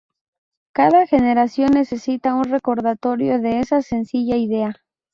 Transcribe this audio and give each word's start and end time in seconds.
Cada 0.73 1.05
generación 1.05 1.73
necesita 1.73 2.33
un 2.33 2.45
recordatorio 2.45 3.37
de 3.37 3.59
esa 3.59 3.83
sencilla 3.83 4.35
idea. 4.35 4.73